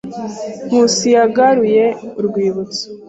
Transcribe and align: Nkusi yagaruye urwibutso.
Nkusi 0.67 1.07
yagaruye 1.15 1.85
urwibutso. 2.19 2.85